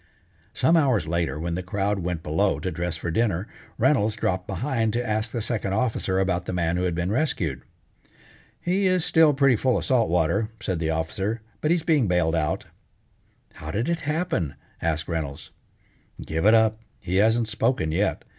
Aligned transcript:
Some 0.55 0.75
hours 0.75 1.07
later 1.07 1.39
when 1.39 1.53
the 1.53 1.61
crowd 1.61 1.99
went 1.99 2.23
below 2.23 2.59
to 2.59 2.71
dress 2.71 2.97
for 2.97 3.11
dinner, 3.11 3.47
Reynolds 3.77 4.15
dropped 4.15 4.47
behind 4.47 4.93
to 4.93 5.07
ask 5.07 5.29
the 5.29 5.43
Second 5.43 5.73
Officer 5.75 6.17
about 6.19 6.45
the 6.45 6.53
man 6.53 6.75
who 6.75 6.85
had 6.85 6.95
been 6.95 7.11
rescued. 7.11 7.61
"He 8.59 8.87
is 8.87 9.05
still 9.05 9.31
pretty 9.35 9.55
full 9.55 9.77
of 9.77 9.85
salt 9.85 10.09
water," 10.09 10.49
said 10.59 10.79
the 10.79 10.89
Officer, 10.89 11.41
"but 11.61 11.69
he 11.69 11.75
is 11.77 11.83
being 11.83 12.07
bailed 12.07 12.33
out." 12.33 12.65
"How 13.53 13.69
did 13.69 13.87
it 13.89 14.01
happen?" 14.01 14.55
asked 14.81 15.07
Reynolds. 15.07 15.51
"Give 16.25 16.47
it 16.47 16.55
up. 16.55 16.79
He 16.99 17.17
hasn't 17.17 17.47
spoken 17.47 17.91
yet. 17.91 18.23